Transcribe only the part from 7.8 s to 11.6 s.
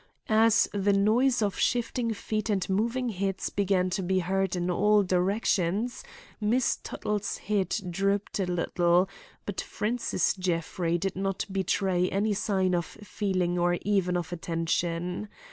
drooped a little, but Francis Jeffrey did not